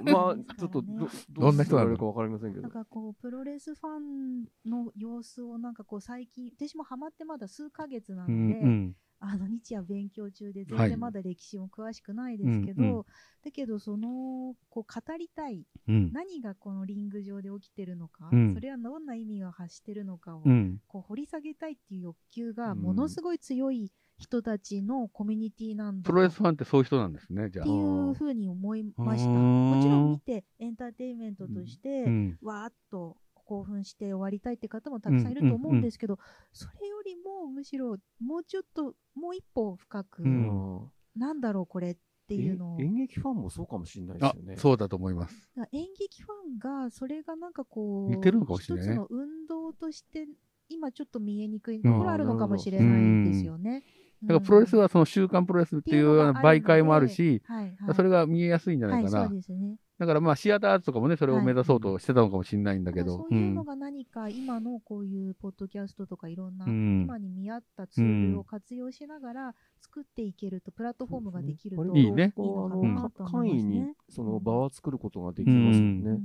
[0.10, 1.96] まあ、ちょっとど、どんな人なの？
[1.96, 2.70] かわかりませんけどなん。
[2.70, 8.96] かこうプロレスファンの様子をなんかこう最近私もハマってまだ数ヶ月なのうで、んうん。
[9.20, 13.04] あの日夜勉強中で全はい然まだ歴史も詳しくないですけど、うんうん
[13.42, 16.12] だけどそのこう語りたいうん。
[16.12, 20.78] 何がこのリング上で起きてるのか、うんそれはどんな意味が発してるのかを、うん。
[20.86, 27.72] こう掘り下げたいっていう欲求がうんものすごい強い人たちのコミュニティなんだプロレスファンってそういう人なんですね、じゃあって。
[27.72, 29.30] いうふうに思いました。
[29.30, 32.38] もちろん見てエンターテインメントとして、うん。
[32.42, 33.16] わーっと
[33.50, 36.20] 興奮して終わりたいって方もたくさんいると思うんですけど、
[36.52, 41.96] それよりもむしろもうちょっともう一歩深く、うんあなんだろうこれっ
[42.28, 45.50] ていうの演劇ファンもそうかもしれないであすよね。、そうだと思います。
[45.72, 50.28] 演劇ファンがそれがなんかこう似てるのかもしれないね一つの運動として
[50.68, 53.82] 今ちょっと見えにくいところあるのかもしれないですよね。
[54.22, 59.18] だからプロレスはその週刊プロレスっていうような媒介もあるし、はいはい、それが見えやすいんじゃないかな。
[59.20, 59.76] はい、そうですね。
[60.00, 63.18] だからまあシアターアーツとかもね、それを目指そうとしてたのかもしれないんだけど。
[63.18, 67.02] そういうのが何か今のこういうポッドキャストとかいろんな、うん。
[67.02, 72.32] 今に見合ったツールを活用しながら作っていけると、プラットフォームができるといいね。
[72.34, 73.94] いいのかあなのと思います簡易にね。
[74.08, 76.10] その場を作ることができますよね。
[76.12, 76.22] うん。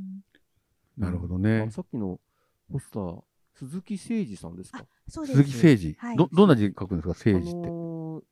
[0.97, 1.65] なるほどね。
[1.67, 1.71] あ。
[1.71, 2.21] さっきの
[2.71, 3.23] ポスター、
[3.55, 4.79] 鈴木誠二さんですか？
[4.79, 5.43] あそうです。
[5.43, 6.15] 鈴木誠二、はい。
[6.15, 7.51] ど、どんな字書くんですか、誠二って。
[7.51, 8.23] あのー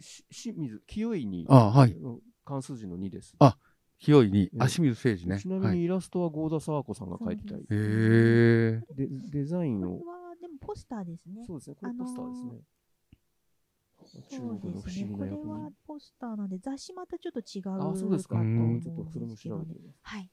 [0.00, 1.94] し清水、清いに、あはい。
[1.94, 3.34] の関数字の2です。
[3.38, 3.56] あ
[4.04, 5.40] 清いにえ、足水誠二ね。
[5.40, 5.76] ちなみはい。
[5.76, 8.80] にイラストは郷田沢子さんが描いてたりへえ。
[8.94, 11.44] でデザインをこれ、はでもポスターですね。
[11.46, 12.50] そうですね、これポスターですね。
[14.30, 15.06] 中そう国の不ですね。
[15.06, 15.74] 思議な役これはに。
[15.86, 18.36] ポスターなんで、雑誌またちょっと違うあ、そうですか。
[18.36, 19.80] ちょっとそれも調べて。
[20.02, 20.30] はい。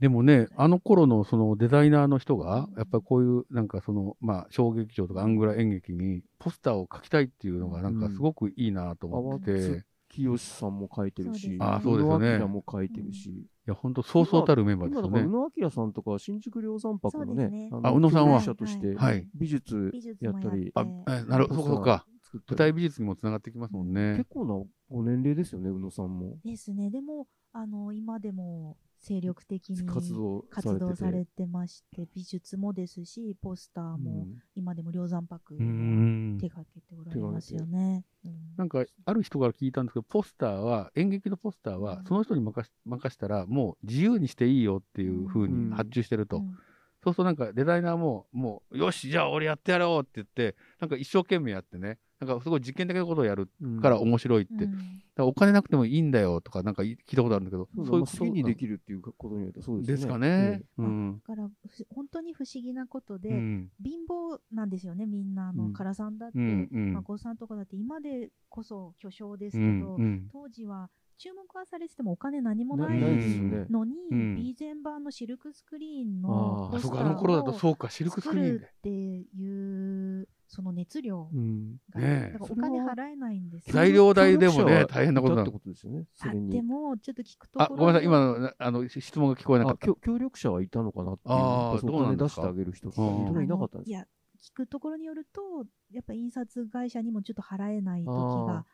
[0.00, 12.34] でもね、あの頃のそのデザイナーの人が、やっぱりこういうなんかその、まあ、小劇場とかアングラ演劇にポスターを描きたいっていうのがなんかすごくいいなと思ってて、うんい清さんも描いてるし、あそうですよね。
[12.36, 15.08] 宇野明も描いてるし、や、本当そうそうたるメンバーですよね。
[15.08, 15.30] 今だから宇。
[15.30, 18.40] 野明さんとか新宿両山泊のねあ宇野さんは？
[18.54, 19.26] としてはい。
[19.34, 22.06] 美術美術やったりあ、えなるほど、そうか。
[22.48, 24.16] 舞台美術にもつながってきますもんね。
[24.18, 24.26] 結。
[24.30, 24.54] 構な
[24.90, 26.36] ご年齢ですよね、宇野さんも。
[26.44, 26.90] ですね。
[26.90, 30.54] でも、あの、今でも精力的に活動されてて。
[30.54, 34.38] 活動されてまして、美術もですし、ポスターも、うん。
[34.54, 36.38] 今でも両山泊うーん。
[36.40, 38.04] 手掛けておられますよね。
[38.24, 38.32] うん。
[38.56, 42.04] なんか、ある人から聞いたんですけど、ポスターは、演劇のポスターはう、ん。
[42.04, 45.70] その人に任し任したら、もう自由にしていいよっていう風うん。
[45.70, 46.38] に発注してると。
[46.38, 46.56] うん。
[47.02, 54.54] そうするとなんかデザイナーも、もう、よし、じゃあ俺やってやろうって言って、なんか一生懸命やってね、なんかすごい実験的なことをやるうんから面白いって。
[54.54, 59.96] だかうんらお金なくてもいいんだよとか、なんか聞いたことあるんだけど、そうそういうまあ好きにでるきるっていうことによってそうですね。
[59.96, 60.28] ですかね。
[60.28, 61.22] えうん。
[61.26, 63.70] だから、ふ本当に不思議なことで、うん。
[63.84, 65.48] 貧乏なんですよね、みんな。
[65.48, 70.00] あの、うん唐さんだって、うんうん孫さんとかだって、今でこそ巨匠ですうけど、ん。
[70.00, 70.28] うん。
[70.32, 72.98] 当時は注目はされててもお金何もない。
[72.98, 78.58] のに、うんビーゼン版のシルクスクリーンのポスターあの頃だとをそうか、シルクスク作リーンで。
[78.60, 81.78] るっていう、その熱量うん。
[81.90, 85.58] が、ねお金払えないんですよ材料代でもね、大変なことなのいたって。
[85.58, 86.04] ことですよね。
[86.14, 86.50] そあれに。
[86.50, 89.84] でも、ちょっと聞くとこあ、ろごめんなさい、に今の、あの、質問が聞こえなかった。
[89.84, 91.34] あ協協力者はいたのかなっていう。
[91.34, 94.06] あーそうどうなん出してあげる人とか、うん本当にいなかったんですいや、
[94.42, 98.12] 聞くところによると、やっぱ印刷会社にもちょっと払えない時
[98.46, 98.66] が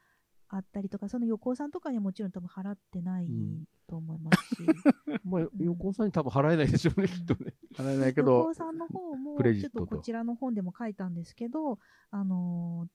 [0.49, 3.65] あったりとか、その横尾さんとかにはもちろん多分払ってないうん。
[3.89, 4.63] と思いますし、
[5.25, 7.55] まあ、横尾さんに多分払えないでしょうね、きっとね。
[7.75, 11.79] 払えないけ横ど尾、さんの方も、ちょっととこちらの本でも書いたんですけど、
[12.11, 12.89] あのー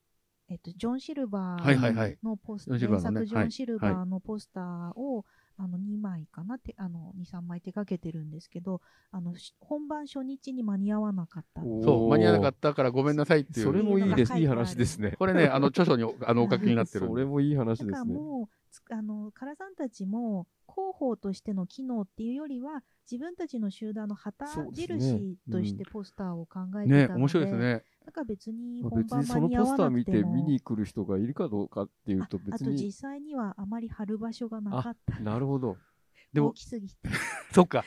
[0.50, 5.26] えっと、ジョン・シルバーのポスジョンシルバ原ーのね作ジョン・シルバはーのポスターを、
[5.58, 6.56] あの2枚かな？
[6.56, 11.62] ってあの2、3枚手掛けてるんですけど、あのし本番初日に間に合わなかった。
[11.62, 13.66] そう、間に合わなかったからごめんなさいっていう。
[13.66, 14.34] それもいいです。
[14.34, 15.16] 書いいい話ですね。
[15.18, 17.08] これね、あの、著書に あのお書きになってる。
[17.08, 18.14] それもいい話だからですね。
[18.14, 27.84] もう、つあの、唐さんたちも、広報としての機能っていうよりは、自分たちの集団の旗印としてポスターを考えてね、たので、面白いですね。
[28.06, 32.78] だから別にまあ本番別にその間に合わポスター見なくてもて見に来る人がいるかどうかっていうとああ別に。
[32.78, 35.20] と実際にはあまり貼る場所がなかった。
[35.20, 35.78] なるほど。
[36.34, 36.96] でも大きすぎて。
[37.54, 37.84] そっか。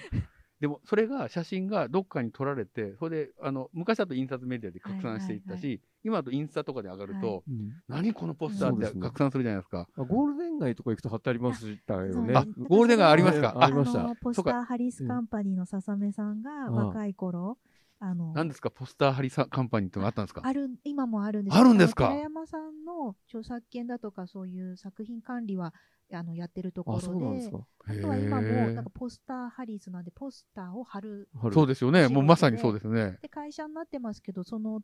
[0.60, 9.88] でも、それが、写真がどっかに撮られて、それで、あの、昔だと印刷メディアで拡散していったはいし、今だとインスタとかで上がると、はうん何このポスターそうですねって拡散するじゃないですか。
[9.96, 12.34] あゴールデン街とか行くと貼ってありましたよね。
[12.34, 17.58] あゴールデン街ありますかありましたのポスターハリスカンパニーの笹目さんがうん若い頃、
[17.98, 20.42] あの、何ですか、ポスターハリサカンパニーってのがあったんですか？
[20.44, 22.08] ある、今もあるんですあるんですか？
[22.08, 25.72] 寺山さんの著作権だとかそういう作品管理は、
[26.12, 27.66] あの、やってるとこあ、ろそうなんですで、か。
[27.86, 31.28] あとは今も、なんかポスターハリスなんで、ポスターを貼る。
[31.40, 32.08] 春そうですよね。
[32.08, 33.18] もうまさにそうですね。
[33.22, 34.82] で、会社になってますけど、その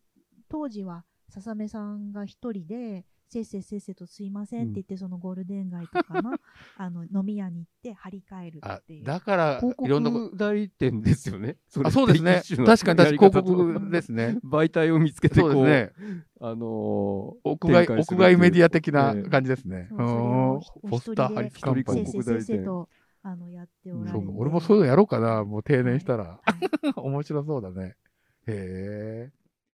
[0.49, 6.33] 当時は笹目さんが一人でせっせせっせとすいませんって言って、そのゴールデン街とかの
[6.77, 9.05] あの飲み屋に行って張り替えるあっていう。
[9.05, 11.49] だから広いろんなこ告代理店ですよね。
[11.49, 12.43] れあそうですね。
[12.67, 14.39] 確かに確かに広告ですね。
[14.45, 16.23] 媒体を見つけてこう、そうですね。
[16.41, 16.61] あのー
[17.45, 19.31] 屋外展開する屋外メディア的なええ。
[19.31, 19.87] 感じですね。
[19.89, 20.91] そうそれをうん。
[20.91, 22.59] ポスター貼り付け一人せっせせっ広告代理店。
[22.59, 22.89] せと
[23.23, 24.13] あのやっておられて。
[24.13, 25.45] そうか俺もそういうのやろうかな。
[25.45, 26.93] もう定年したら、はい。
[27.01, 27.97] 面白そうだね。
[28.47, 29.42] へえ